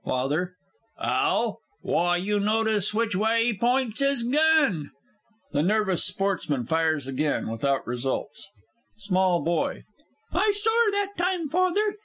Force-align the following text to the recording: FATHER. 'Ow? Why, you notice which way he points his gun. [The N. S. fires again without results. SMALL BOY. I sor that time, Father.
FATHER. 0.03 0.55
'Ow? 0.99 1.57
Why, 1.83 2.17
you 2.17 2.39
notice 2.39 2.91
which 2.91 3.15
way 3.15 3.45
he 3.45 3.53
points 3.55 3.99
his 3.99 4.23
gun. 4.23 4.89
[The 5.51 5.59
N. 5.59 5.69
S. 5.91 6.09
fires 6.09 7.05
again 7.05 7.47
without 7.49 7.85
results. 7.85 8.49
SMALL 8.95 9.43
BOY. 9.43 9.83
I 10.33 10.49
sor 10.55 10.89
that 10.93 11.09
time, 11.19 11.49
Father. 11.49 11.97